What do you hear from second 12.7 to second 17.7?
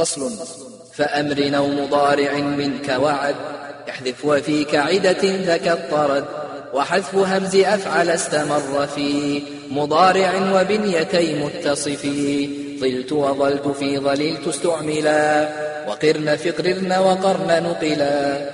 ظلت وظلت في ظللت استعملا وقرن فقررن وقرن